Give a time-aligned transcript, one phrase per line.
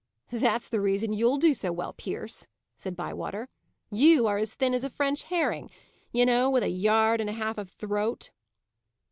[0.31, 3.49] "That's the reason you'll do so well, Pierce," said Bywater.
[3.91, 5.69] "You are as thin as a French herring,
[6.11, 8.31] you know, with a yard and a half of throat."